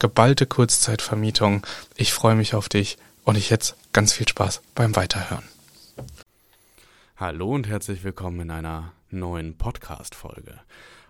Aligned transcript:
geballte 0.00 0.46
Kurzzeitvermietung. 0.46 1.64
Ich 1.94 2.12
freue 2.12 2.34
mich 2.34 2.54
auf 2.54 2.68
dich 2.68 2.96
und 3.22 3.36
ich 3.36 3.50
jetzt 3.50 3.76
ganz 3.92 4.12
viel 4.14 4.26
Spaß 4.26 4.62
beim 4.74 4.96
Weiterhören. 4.96 5.44
Hallo 7.16 7.54
und 7.54 7.68
herzlich 7.68 8.02
willkommen 8.02 8.40
in 8.40 8.50
einer 8.50 8.92
neuen 9.10 9.58
Podcast-Folge. 9.58 10.58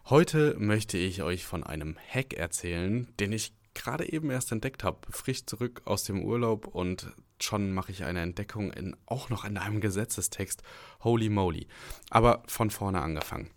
Heute 0.07 0.57
möchte 0.59 0.99
ich 0.99 1.23
euch 1.23 1.47
von 1.47 1.63
einem 1.63 1.97
Hack 2.13 2.35
erzählen, 2.35 3.07
den 3.21 3.33
ich 3.33 3.53
gerade 3.75 4.13
eben 4.13 4.29
erst 4.29 4.51
entdeckt 4.51 4.83
habe, 4.83 4.99
frisch 5.11 5.47
zurück 5.47 5.83
aus 5.85 6.03
dem 6.03 6.25
Urlaub 6.25 6.67
und 6.67 7.13
schon 7.39 7.73
mache 7.73 7.93
ich 7.93 8.03
eine 8.03 8.21
Entdeckung 8.21 8.73
in, 8.73 8.97
auch 9.07 9.31
noch 9.31 9.45
in 9.45 9.57
einem 9.57 9.81
Gesetzestext. 9.81 10.65
Holy 11.05 11.29
moly. 11.29 11.69
Aber 12.11 12.43
von 12.49 12.71
vorne 12.71 13.01
angefangen. 13.01 13.51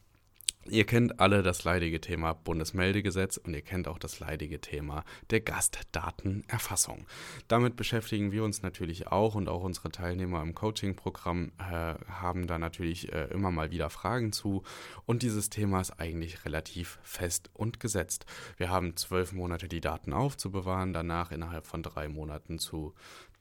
Ihr 0.70 0.86
kennt 0.86 1.20
alle 1.20 1.44
das 1.44 1.66
leidige 1.66 2.00
Thema 2.00 2.32
Bundesmeldegesetz 2.32 3.36
und 3.36 3.54
ihr 3.54 3.62
kennt 3.62 3.90
auch 3.90 4.00
das 4.00 4.22
leidige 4.22 4.62
Thema 4.62 5.04
der 5.30 5.42
Gastdatenerfassung. 5.42 7.06
Damit 7.50 7.76
beschäftigen 7.76 8.32
wir 8.32 8.46
uns 8.46 8.62
natürlich 8.62 9.08
auch 9.08 9.36
und 9.36 9.50
auch 9.50 9.64
unsere 9.64 9.90
Teilnehmer 9.90 10.42
im 10.42 10.56
Coaching-Programm 10.56 11.52
äh, 11.60 11.96
haben 12.10 12.48
da 12.48 12.60
natürlich 12.60 13.12
äh, 13.12 13.26
immer 13.26 13.52
mal 13.52 13.72
wieder 13.72 13.90
Fragen 13.90 14.32
zu. 14.32 14.64
Und 15.06 15.22
dieses 15.22 15.50
Thema 15.50 15.82
ist 15.82 16.00
eigentlich 16.00 16.46
relativ 16.46 16.98
fest 17.04 17.50
und 17.54 17.82
gesetzt. 17.82 18.26
Wir 18.56 18.70
haben 18.70 18.96
zwölf 18.96 19.34
Monate 19.34 19.68
die 19.68 19.82
Daten 19.82 20.14
aufzubewahren, 20.14 20.94
danach 20.94 21.32
innerhalb 21.32 21.68
von 21.68 21.84
drei 21.84 22.08
Monaten 22.08 22.58
zu 22.58 22.94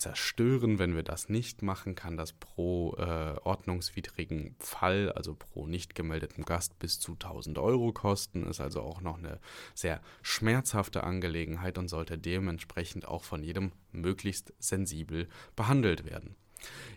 zerstören. 0.03 0.81
Wenn 0.81 0.97
wir 0.97 1.05
das 1.05 1.29
nicht 1.29 1.62
machen, 1.62 1.95
kann 1.95 2.17
das 2.17 2.33
pro 2.33 2.97
äh, 2.98 3.36
ordnungswidrigen 3.45 4.57
Fall, 4.59 5.12
also 5.12 5.34
pro 5.34 5.69
nicht 5.69 5.95
gemeldeten 5.95 6.45
Gast, 6.45 6.79
bis 6.81 6.98
zu 6.98 7.12
1000 7.13 7.59
Euro 7.59 7.93
kosten. 7.93 8.47
Ist 8.47 8.61
also 8.61 8.83
auch 8.83 9.01
noch 9.01 9.19
eine 9.19 9.41
sehr 9.75 10.01
schmerzhafte 10.23 11.05
Angelegenheit 11.05 11.79
und 11.79 11.89
sollte 11.89 12.19
dementsprechend 12.19 13.07
auch 13.07 13.25
von 13.25 13.43
jedem 13.43 13.73
möglichst 13.93 14.53
sensibel 14.59 15.29
behandelt 15.57 16.05
werden. 16.05 16.37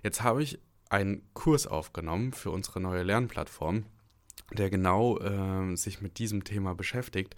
Jetzt 0.03 0.23
habe 0.23 0.43
ich 0.43 0.59
einen 0.89 1.27
Kurs 1.33 1.67
aufgenommen 1.67 2.33
für 2.33 2.51
unsere 2.51 2.79
neue 2.79 3.03
Lernplattform, 3.03 3.85
der 4.53 4.69
genau 4.69 5.17
äh, 5.19 5.75
sich 5.75 6.01
mit 6.01 6.19
diesem 6.19 6.43
Thema 6.43 6.75
beschäftigt 6.75 7.35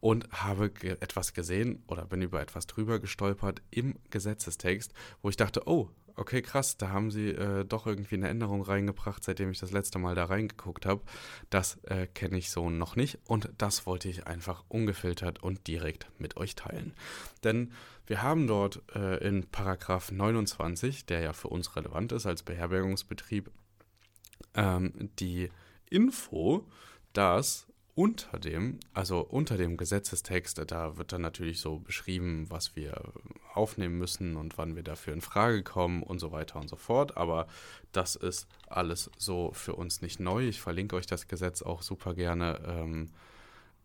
und 0.00 0.30
habe 0.30 0.70
ge 0.70 0.96
etwas 1.00 1.34
gesehen 1.34 1.82
oder 1.86 2.04
bin 2.06 2.22
über 2.22 2.40
etwas 2.40 2.66
drüber 2.66 2.98
gestolpert 2.98 3.62
im 3.70 3.96
Gesetzestext, 4.10 4.92
wo 5.22 5.28
ich 5.28 5.36
dachte, 5.36 5.66
oh, 5.66 5.90
okay, 6.18 6.42
krass, 6.42 6.76
da 6.76 6.90
haben 6.90 7.10
sie 7.10 7.28
äh, 7.28 7.64
doch 7.64 7.86
irgendwie 7.86 8.16
eine 8.16 8.28
Änderung 8.28 8.62
reingebracht, 8.62 9.24
seitdem 9.24 9.50
ich 9.50 9.58
das 9.58 9.70
letzte 9.70 9.98
Mal 9.98 10.14
da 10.14 10.24
reingeguckt 10.24 10.86
habe. 10.86 11.02
Das 11.50 11.78
äh, 11.84 12.06
kenne 12.06 12.38
ich 12.38 12.50
so 12.50 12.70
noch 12.70 12.96
nicht 12.96 13.18
und 13.26 13.50
das 13.58 13.86
wollte 13.86 14.08
ich 14.08 14.26
einfach 14.26 14.64
ungefiltert 14.68 15.42
und 15.42 15.66
direkt 15.66 16.08
mit 16.18 16.36
euch 16.36 16.54
teilen. 16.54 16.92
Denn 17.44 17.72
wir 18.06 18.22
haben 18.22 18.46
dort 18.46 18.82
äh, 18.94 19.16
in 19.26 19.46
Paragraph 19.46 20.10
29, 20.10 21.06
der 21.06 21.20
ja 21.20 21.32
für 21.32 21.48
uns 21.48 21.76
relevant 21.76 22.12
ist 22.12 22.26
als 22.26 22.42
Beherbergungsbetrieb, 22.42 23.50
ähm, 24.54 25.10
die 25.18 25.50
Info, 25.90 26.66
dass 27.12 27.66
unter 27.94 28.38
dem, 28.38 28.78
also 28.94 29.20
unter 29.20 29.56
dem 29.56 29.76
Gesetzestext, 29.76 30.62
da 30.70 30.96
wird 30.96 31.12
dann 31.12 31.20
natürlich 31.20 31.60
so 31.60 31.80
beschrieben, 31.80 32.46
was 32.48 32.76
wir 32.76 33.12
aufnehmen 33.58 33.98
müssen 33.98 34.36
und 34.36 34.56
wann 34.56 34.76
wir 34.76 34.82
dafür 34.82 35.12
in 35.12 35.20
Frage 35.20 35.62
kommen 35.62 36.02
und 36.02 36.18
so 36.18 36.32
weiter 36.32 36.58
und 36.60 36.68
so 36.68 36.76
fort. 36.76 37.16
Aber 37.16 37.46
das 37.92 38.16
ist 38.16 38.48
alles 38.68 39.10
so 39.18 39.50
für 39.52 39.74
uns 39.74 40.00
nicht 40.00 40.20
neu. 40.20 40.48
Ich 40.48 40.60
verlinke 40.60 40.96
euch 40.96 41.06
das 41.06 41.28
Gesetz 41.28 41.62
auch 41.62 41.82
super 41.82 42.14
gerne 42.14 42.60
ähm, 42.66 43.10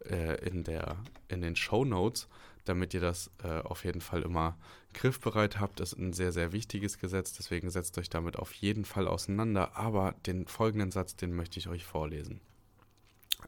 äh, 0.06 0.36
in, 0.48 0.64
der, 0.64 0.98
in 1.28 1.42
den 1.42 1.56
Show 1.56 1.84
Notes, 1.86 2.28
damit 2.66 2.94
ihr 2.94 3.02
das 3.02 3.32
äh, 3.44 3.60
auf 3.62 3.84
jeden 3.84 4.02
Fall 4.02 4.22
immer 4.22 4.58
griffbereit 4.94 5.60
habt. 5.60 5.80
Das 5.80 5.94
ist 5.94 6.00
ein 6.00 6.14
sehr, 6.14 6.32
sehr 6.32 6.52
wichtiges 6.52 7.00
Gesetz, 7.00 7.34
deswegen 7.34 7.70
setzt 7.70 7.98
euch 7.98 8.10
damit 8.10 8.38
auf 8.38 8.54
jeden 8.54 8.86
Fall 8.86 9.08
auseinander. 9.08 9.76
Aber 9.76 10.16
den 10.26 10.48
folgenden 10.48 10.92
Satz, 10.92 11.16
den 11.16 11.34
möchte 11.36 11.60
ich 11.60 11.68
euch 11.68 11.84
vorlesen. 11.84 12.40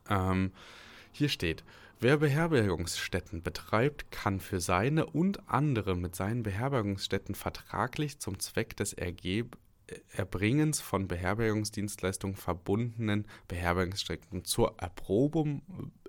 Ähm, 0.10 0.52
hier 1.12 1.30
steht, 1.30 1.64
wer 2.00 2.18
Beherbergungsstätten 2.18 3.42
betreibt, 3.42 4.12
kann 4.12 4.40
für 4.40 4.60
seine 4.60 5.06
und 5.06 5.50
andere 5.50 5.96
mit 5.96 6.16
seinen 6.16 6.44
Beherbergungsstätten 6.44 7.36
vertraglich 7.36 8.20
zum 8.20 8.40
Zweck 8.40 8.76
des 8.78 8.94
Ergeb 8.94 9.58
Erbringens 10.12 10.82
von 10.82 11.08
Beherbergungsdienstleistungen 11.08 12.36
verbundenen 12.36 13.28
Beherbergungsstätten 13.48 14.44
zur 14.44 14.80
Erprobung, 14.80 15.62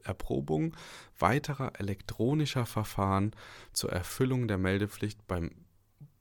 Erprobung 0.02 0.74
weiterer 1.19 1.78
elektronischer 1.78 2.64
Verfahren 2.64 3.32
zur 3.72 3.92
Erfüllung 3.92 4.48
der 4.48 4.58
Meldepflicht 4.58 5.26
beim 5.26 5.50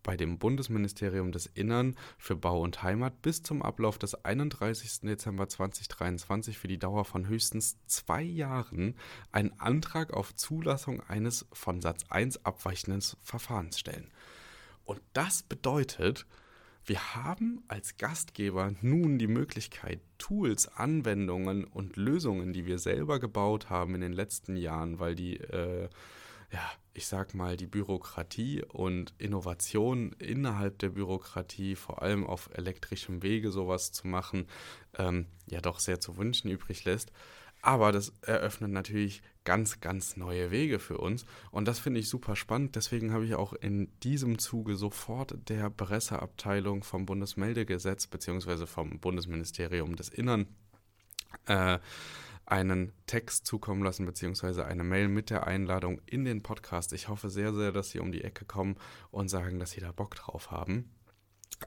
bei 0.06 0.16
dem 0.16 0.38
Bundesministerium 0.38 1.32
des 1.32 1.48
Innern 1.48 1.96
für 2.20 2.36
Bau 2.36 2.62
und 2.62 2.84
Heimat 2.84 3.24
bis 3.24 3.42
zum 3.42 3.64
Ablauf 3.64 3.98
des 3.98 4.14
31. 4.24 5.02
Dezember 5.02 5.50
2023 5.50 6.60
für 6.60 6.68
die 6.68 6.78
Dauer 6.78 7.06
von 7.06 7.28
höchstens 7.28 7.78
zwei 7.88 8.22
Jahren 8.22 8.96
einen 9.32 9.60
Antrag 9.60 10.14
auf 10.14 10.36
Zulassung 10.36 11.02
eines 11.02 11.48
von 11.52 11.82
Satz 11.82 12.04
1 12.10 12.46
abweichenden 12.46 13.02
Verfahrens 13.24 13.80
stellen. 13.80 14.12
Und 14.84 15.02
das 15.14 15.42
bedeutet, 15.42 16.28
wir 16.86 17.16
haben 17.16 17.64
als 17.68 17.98
Gastgeber 17.98 18.76
nun 18.82 19.18
die 19.18 19.26
Möglichkeit, 19.26 20.02
Tools, 20.20 20.68
Anwendungen 20.68 21.64
und 21.64 21.98
Lösungen, 21.98 22.54
die 22.54 22.68
wir 22.68 22.78
selber 22.78 23.20
gebaut 23.20 23.72
haben 23.72 23.96
in 23.96 24.02
den 24.02 24.14
letzten 24.14 24.56
Jahren, 24.56 25.00
weil 25.00 25.16
die 25.16 25.38
äh, 25.38 25.90
ja, 26.52 26.72
ich 26.94 27.08
sag 27.08 27.34
mal, 27.34 27.58
die 27.58 27.68
Bürokratie 27.68 28.64
und 28.64 29.14
Innovation 29.18 30.14
innerhalb 30.14 30.80
der 30.80 30.90
Bürokratie, 30.90 31.76
vor 31.76 32.02
allem 32.02 32.26
auf 32.26 32.50
elektrischem 32.54 33.24
Wege 33.24 33.52
sowas 33.52 33.92
zu 33.92 34.08
machen, 34.08 34.48
ähm, 34.98 35.26
ja 35.48 35.62
doch 35.62 35.80
sehr 35.80 36.00
zu 36.00 36.18
wünschen 36.18 36.50
übrig 36.50 36.86
lässt. 36.86 37.12
Aber 37.62 37.92
das 37.92 38.14
eröffnet 38.22 38.72
natürlich 38.72 39.24
ganz, 39.44 39.80
ganz 39.80 40.18
neue 40.18 40.52
Wege 40.52 40.78
für 40.78 41.00
uns. 41.00 41.26
Und 41.50 41.68
das 41.68 41.80
finde 41.80 42.00
ich 42.00 42.10
super 42.10 42.36
spannend. 42.36 42.76
Deswegen 42.76 43.12
habe 43.12 43.26
ich 43.26 43.34
auch 43.34 43.54
in 43.54 43.92
diesem 44.02 44.38
Zuge 44.38 44.76
sofort 44.76 45.36
der 45.50 45.72
Presseabteilung 45.72 46.84
vom 46.84 47.08
Bundesmeldegesetz 47.08 48.06
beziehungsweise 48.06 48.68
vom 48.68 49.00
Bundesministerium 49.00 49.96
des 49.96 50.10
Innern 50.10 50.46
äh, 51.48 51.80
einen 52.46 52.94
Text 53.08 53.46
zukommen 53.46 53.84
lassen, 53.84 54.06
beziehungsweise 54.06 54.66
eine 54.66 54.84
Mail 54.84 55.08
mit 55.08 55.30
der 55.30 55.48
Einladung 55.48 56.02
in 56.06 56.26
den 56.26 56.44
Podcast. 56.44 56.94
Ich 56.94 57.08
hoffe 57.08 57.30
sehr, 57.30 57.54
sehr, 57.54 57.72
dass 57.72 57.90
Sie 57.90 58.00
um 58.00 58.12
die 58.12 58.24
Ecke 58.24 58.46
kommen 58.46 58.76
und 59.12 59.30
sagen, 59.30 59.60
dass 59.60 59.72
Sie 59.72 59.82
da 59.82 59.92
Bock 59.92 60.16
drauf 60.16 60.52
haben. 60.52 60.92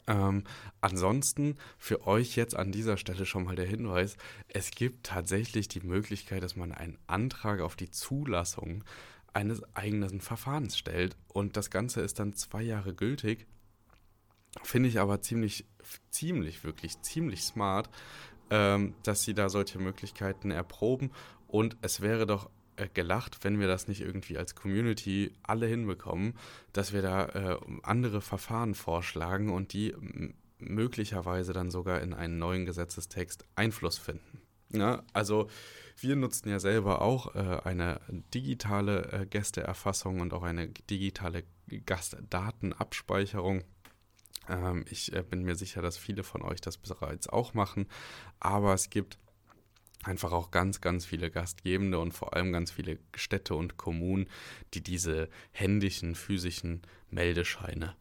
Ähm, 0.07 0.45
ansonsten 0.81 1.57
für 1.79 2.07
euch 2.07 2.37
jetzt 2.37 2.55
an 2.55 2.73
dieser 2.73 2.97
Stelle 2.97 3.27
schon 3.27 3.45
mal 3.45 3.57
der 3.57 3.67
Hinweis, 3.67 4.17
es 4.49 4.71
gibt 4.71 5.07
tatsächlich 5.07 5.69
die 5.69 5.81
Möglichkeit, 5.81 6.43
dass 6.43 6.57
man 6.57 6.73
einen 6.73 6.99
Antrag 7.07 7.61
auf 7.61 7.75
die 7.75 7.91
Zulassung 7.91 8.85
eines 9.33 9.63
eigenen 9.75 10.21
Verfahrens 10.21 10.77
stellt 10.77 11.17
und 11.29 11.57
das 11.57 11.71
Ganze 11.71 12.03
ist 12.03 12.19
dann 12.19 12.35
zwei 12.35 12.63
Jahre 12.63 12.95
gültig. 12.95 13.47
Finde 14.63 14.89
ich 14.89 14.99
aber 15.01 15.21
ziemlich, 15.21 15.67
ziemlich, 16.11 16.65
wirklich 16.65 17.01
ziemlich 17.03 17.43
smart, 17.43 17.91
ähm, 18.51 18.95
dass 19.03 19.23
sie 19.23 19.35
da 19.35 19.49
solche 19.49 19.79
Möglichkeiten 19.79 20.51
erproben. 20.51 21.11
Und 21.47 21.77
es 21.81 22.01
wäre 22.01 22.27
doch 22.27 22.51
äh, 22.77 22.89
gelacht, 22.93 23.45
wenn 23.45 23.59
wir 23.59 23.67
das 23.67 23.89
nicht 23.89 24.01
irgendwie 24.01 24.39
als 24.39 24.55
Community 24.55 25.33
alle 25.43 25.67
hinbekommen, 25.67 26.35
dass 26.73 26.93
wir 26.93 27.03
da 27.03 27.27
äh, 27.27 27.59
andere 27.83 28.21
Verfahren 28.21 28.75
vorschlagen 28.75 29.51
und 29.51 29.73
die 29.73 29.95
möglicherweise 30.59 31.53
dann 31.53 31.71
sogar 31.71 32.01
in 32.01 32.15
einen 32.15 32.39
neuen 32.39 32.67
Gesetzestext 32.67 33.45
Einfluss 33.55 33.99
finden. 33.99 34.43
Ja, 34.71 35.03
also 35.13 35.49
wir 35.97 36.17
nutzen 36.17 36.49
ja 36.49 36.61
selber 36.61 37.01
auch 37.01 37.35
äh, 37.35 37.61
eine 37.65 38.01
digitale 38.35 39.13
äh, 39.13 39.27
Gästeerfassung 39.27 40.21
und 40.21 40.33
auch 40.33 40.43
eine 40.43 40.69
digitale 40.69 41.45
Gastdatenabspeicherung. 41.87 43.65
Ähm, 44.49 44.85
ich 44.89 45.13
äh, 45.13 45.23
bin 45.23 45.43
mir 45.43 45.55
sicher, 45.55 45.83
dass 45.83 45.97
viele 45.97 46.23
von 46.23 46.43
euch 46.43 46.61
das 46.61 46.77
bereits 46.79 47.29
auch 47.29 47.55
machen, 47.55 47.87
aber 48.41 48.75
es 48.75 48.91
gibt 48.91 49.19
einfach 50.05 50.33
auch 50.33 50.51
ganz, 50.51 50.81
ganz 50.81 51.05
viele 51.05 51.31
Gastgebende 51.31 51.99
und 51.99 52.13
vor 52.13 52.35
allem 52.35 52.53
ganz 52.53 52.71
viele 52.71 52.99
Städte 53.15 53.55
und 53.55 53.77
Kommunen, 53.77 54.29
die 54.75 54.83
diese 54.83 55.29
händischen, 55.51 56.15
physischen 56.15 56.83
Meldescheine 57.11 57.97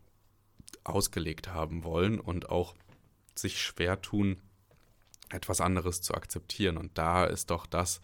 ausgelegt 0.83 1.49
haben 1.49 1.83
wollen 1.83 2.19
und 2.19 2.49
auch 2.49 2.75
sich 3.35 3.61
schwer 3.61 4.01
tun, 4.01 4.41
etwas 5.29 5.59
anderes 5.59 6.01
zu 6.01 6.13
akzeptieren. 6.13 6.77
Und 6.77 6.97
da 6.97 7.25
ist 7.25 7.49
doch 7.49 7.65
das 7.65 8.01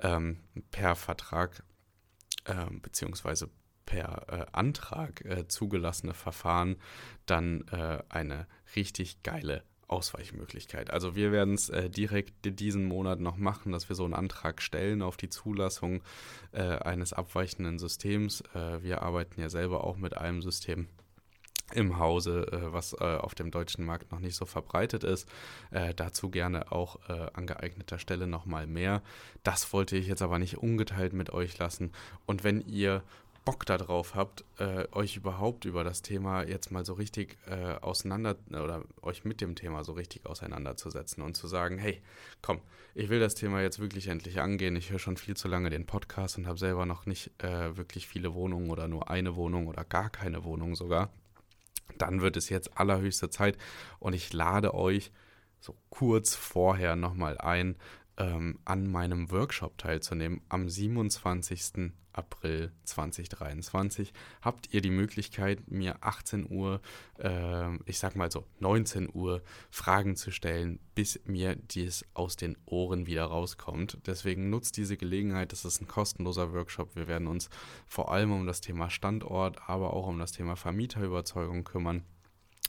ähm, 0.00 0.40
per 0.70 0.96
Vertrag 0.96 1.62
äh, 2.44 2.66
beziehungsweise 2.82 3.50
per 3.86 4.26
äh, 4.28 4.46
Antrag 4.52 5.24
äh, 5.24 5.48
zugelassene 5.48 6.12
Verfahren 6.12 6.76
dann 7.24 7.66
äh, 7.68 8.02
eine 8.08 8.46
richtig 8.74 9.22
geile 9.22 9.62
Ausweichmöglichkeit. 9.88 10.90
Also 10.90 11.14
wir 11.14 11.32
werden 11.32 11.54
es 11.54 11.68
äh, 11.68 11.88
direkt 11.88 12.34
diesen 12.44 12.86
Monat 12.86 13.20
noch 13.20 13.36
machen, 13.36 13.72
dass 13.72 13.88
wir 13.88 13.96
so 13.96 14.04
einen 14.04 14.14
Antrag 14.14 14.60
stellen 14.60 15.02
auf 15.02 15.16
die 15.16 15.28
Zulassung 15.28 16.02
äh, 16.52 16.62
eines 16.62 17.12
abweichenden 17.12 17.78
Systems. 17.78 18.42
Äh, 18.54 18.82
wir 18.82 19.02
arbeiten 19.02 19.40
ja 19.40 19.48
selber 19.48 19.84
auch 19.84 19.96
mit 19.96 20.16
einem 20.16 20.42
System 20.42 20.88
im 21.72 21.98
Hause, 21.98 22.46
was 22.70 22.94
auf 22.94 23.34
dem 23.34 23.50
deutschen 23.50 23.84
Markt 23.84 24.12
noch 24.12 24.20
nicht 24.20 24.36
so 24.36 24.46
verbreitet 24.46 25.02
ist. 25.02 25.28
Dazu 25.96 26.30
gerne 26.30 26.70
auch 26.70 27.00
an 27.08 27.48
geeigneter 27.48 27.98
Stelle 27.98 28.28
nochmal 28.28 28.68
mehr. 28.68 29.02
Das 29.42 29.72
wollte 29.72 29.96
ich 29.96 30.06
jetzt 30.06 30.22
aber 30.22 30.38
nicht 30.38 30.58
ungeteilt 30.58 31.12
mit 31.12 31.30
euch 31.30 31.58
lassen. 31.58 31.90
Und 32.24 32.44
wenn 32.44 32.60
ihr 32.60 33.02
Bock 33.46 33.64
darauf 33.64 34.16
habt, 34.16 34.44
äh, 34.58 34.88
euch 34.90 35.16
überhaupt 35.16 35.64
über 35.66 35.84
das 35.84 36.02
Thema 36.02 36.42
jetzt 36.42 36.72
mal 36.72 36.84
so 36.84 36.94
richtig 36.94 37.38
äh, 37.46 37.76
auseinander 37.80 38.36
oder 38.50 38.82
euch 39.02 39.24
mit 39.24 39.40
dem 39.40 39.54
Thema 39.54 39.84
so 39.84 39.92
richtig 39.92 40.26
auseinanderzusetzen 40.26 41.22
und 41.22 41.36
zu 41.36 41.46
sagen, 41.46 41.78
hey, 41.78 42.02
komm, 42.42 42.60
ich 42.94 43.08
will 43.08 43.20
das 43.20 43.36
Thema 43.36 43.62
jetzt 43.62 43.78
wirklich 43.78 44.08
endlich 44.08 44.40
angehen. 44.40 44.74
Ich 44.74 44.90
höre 44.90 44.98
schon 44.98 45.16
viel 45.16 45.36
zu 45.36 45.46
lange 45.46 45.70
den 45.70 45.86
Podcast 45.86 46.36
und 46.38 46.48
habe 46.48 46.58
selber 46.58 46.86
noch 46.86 47.06
nicht 47.06 47.30
äh, 47.40 47.76
wirklich 47.76 48.08
viele 48.08 48.34
Wohnungen 48.34 48.68
oder 48.68 48.88
nur 48.88 49.10
eine 49.10 49.36
Wohnung 49.36 49.68
oder 49.68 49.84
gar 49.84 50.10
keine 50.10 50.42
Wohnung 50.42 50.74
sogar. 50.74 51.10
Dann 51.98 52.20
wird 52.20 52.36
es 52.36 52.48
jetzt 52.48 52.76
allerhöchste 52.76 53.30
Zeit 53.30 53.56
und 54.00 54.12
ich 54.12 54.32
lade 54.32 54.74
euch 54.74 55.12
so 55.60 55.76
kurz 55.88 56.34
vorher 56.34 56.96
nochmal 56.96 57.38
ein, 57.38 57.76
ähm, 58.18 58.58
an 58.64 58.86
meinem 58.86 59.30
Workshop 59.30 59.78
teilzunehmen. 59.78 60.40
Am 60.48 60.68
27. 60.68 61.92
April 62.16 62.72
2023 62.84 64.12
habt 64.40 64.72
ihr 64.72 64.80
die 64.80 64.90
Möglichkeit, 64.90 65.70
mir 65.70 65.98
18 66.00 66.50
Uhr, 66.50 66.80
äh, 67.18 67.76
ich 67.84 67.98
sag 67.98 68.16
mal 68.16 68.30
so 68.30 68.46
19 68.60 69.10
Uhr 69.12 69.42
Fragen 69.70 70.16
zu 70.16 70.30
stellen, 70.30 70.80
bis 70.94 71.20
mir 71.26 71.56
dies 71.56 72.06
aus 72.14 72.36
den 72.36 72.56
Ohren 72.64 73.06
wieder 73.06 73.24
rauskommt. 73.24 73.98
Deswegen 74.06 74.50
nutzt 74.50 74.76
diese 74.76 74.96
Gelegenheit. 74.96 75.52
Das 75.52 75.64
ist 75.64 75.80
ein 75.80 75.88
kostenloser 75.88 76.52
Workshop. 76.52 76.96
Wir 76.96 77.06
werden 77.06 77.28
uns 77.28 77.50
vor 77.86 78.10
allem 78.10 78.32
um 78.32 78.46
das 78.46 78.60
Thema 78.60 78.88
Standort, 78.88 79.68
aber 79.68 79.92
auch 79.92 80.06
um 80.06 80.18
das 80.18 80.32
Thema 80.32 80.56
Vermieterüberzeugung 80.56 81.64
kümmern. 81.64 82.02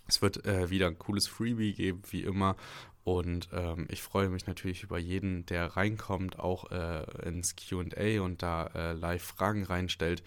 Es 0.08 0.22
wird 0.22 0.46
äh, 0.46 0.70
wieder 0.70 0.88
ein 0.88 0.98
cooles 0.98 1.28
Freebie 1.28 1.74
geben, 1.74 2.02
wie 2.10 2.22
immer. 2.22 2.56
Und 3.08 3.48
ähm, 3.54 3.88
ich 3.90 4.02
freue 4.02 4.28
mich 4.28 4.48
natürlich 4.48 4.84
über 4.84 4.98
jeden, 4.98 5.46
der 5.46 5.78
reinkommt, 5.78 6.40
auch 6.40 6.70
äh, 6.72 7.06
ins 7.26 7.56
QA 7.56 8.20
und 8.22 8.42
da 8.42 8.68
äh, 8.76 8.92
live 8.92 9.24
Fragen 9.24 9.64
reinstellt 9.64 10.24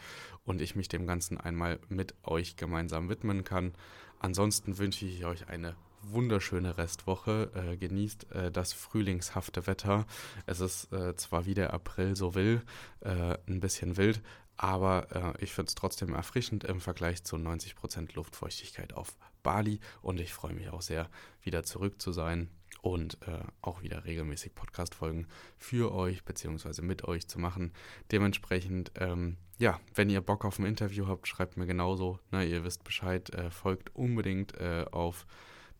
und 0.46 0.62
ich 0.62 0.76
mich 0.76 0.88
dem 0.88 1.06
Ganzen 1.06 1.36
einmal 1.36 1.78
mit 1.90 2.14
euch 2.22 2.56
gemeinsam 2.56 3.10
widmen 3.10 3.44
kann. 3.44 3.74
Ansonsten 4.18 4.78
wünsche 4.78 5.04
ich 5.04 5.26
euch 5.26 5.46
eine 5.48 5.76
wunderschöne 6.00 6.78
Restwoche. 6.78 7.50
Äh, 7.54 7.76
genießt 7.76 8.32
äh, 8.32 8.50
das 8.50 8.72
frühlingshafte 8.72 9.66
Wetter. 9.66 10.06
Es 10.46 10.60
ist 10.60 10.90
äh, 10.90 11.14
zwar 11.16 11.44
wie 11.44 11.52
der 11.52 11.74
April 11.74 12.16
so 12.16 12.34
will, 12.34 12.62
äh, 13.00 13.36
ein 13.46 13.60
bisschen 13.60 13.98
wild, 13.98 14.22
aber 14.56 15.34
ich 15.38 15.52
finde 15.52 15.68
es 15.68 15.74
trotzdem 15.74 16.14
erfrischend 16.14 16.64
im 16.64 16.80
Vergleich 16.80 17.24
zu 17.24 17.36
90% 17.36 18.14
Luftfeuchtigkeit 18.14 18.92
auf 18.92 19.16
Bali 19.42 19.80
und 20.02 20.20
ich 20.20 20.34
freue 20.34 20.52
mich 20.52 20.68
auch 20.68 20.82
sehr, 20.82 21.08
wieder 21.42 21.62
zurück 21.62 22.00
zu 22.00 22.12
sein 22.12 22.50
und 22.82 23.18
äh, 23.26 23.40
auch 23.62 23.82
wieder 23.82 24.04
regelmäßig 24.04 24.54
Podcast-Folgen 24.54 25.26
für 25.58 25.92
euch 25.92 26.24
beziehungsweise 26.24 26.82
mit 26.82 27.04
euch 27.04 27.28
zu 27.28 27.38
machen. 27.38 27.72
Dementsprechend, 28.10 28.92
ähm, 28.96 29.36
ja, 29.58 29.80
wenn 29.94 30.10
ihr 30.10 30.20
Bock 30.20 30.44
auf 30.44 30.58
ein 30.58 30.66
Interview 30.66 31.06
habt, 31.06 31.28
schreibt 31.28 31.56
mir 31.56 31.66
genauso. 31.66 32.18
Ne, 32.30 32.44
ihr 32.44 32.64
wisst 32.64 32.84
Bescheid, 32.84 33.30
äh, 33.30 33.50
folgt 33.50 33.94
unbedingt 33.94 34.56
äh, 34.58 34.86
auf 34.90 35.26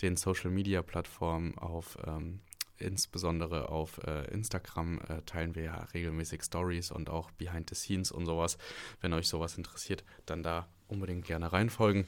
den 0.03 0.17
Social-Media-Plattformen, 0.17 1.59
auf 1.59 1.99
ähm, 2.07 2.41
insbesondere 2.81 3.69
auf 3.69 3.99
äh, 4.07 4.25
Instagram 4.33 5.01
äh, 5.09 5.23
teilen 5.23 5.55
wir 5.55 5.65
ja 5.65 5.77
regelmäßig 5.95 6.43
Stories 6.43 6.91
und 6.91 7.11
auch 7.11 7.31
Behind 7.33 7.69
the 7.69 7.75
Scenes 7.75 8.11
und 8.11 8.27
sowas. 8.27 8.59
Wenn 9.01 9.13
euch 9.13 9.29
sowas 9.29 9.57
interessiert, 9.57 10.05
dann 10.27 10.43
da 10.43 10.67
unbedingt 10.89 11.27
gerne 11.27 11.53
reinfolgen. 11.53 12.07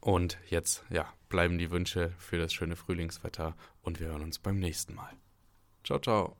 Und 0.00 0.38
jetzt, 0.48 0.84
ja, 0.90 1.12
bleiben 1.28 1.58
die 1.58 1.70
Wünsche 1.70 2.12
für 2.18 2.38
das 2.38 2.52
schöne 2.52 2.76
Frühlingswetter 2.76 3.56
und 3.82 4.00
wir 4.00 4.08
hören 4.08 4.22
uns 4.22 4.38
beim 4.38 4.58
nächsten 4.58 4.94
Mal. 4.94 5.12
Ciao, 5.84 5.98
ciao. 5.98 6.36